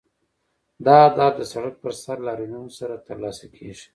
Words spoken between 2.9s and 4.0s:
ترلاسه کیږي.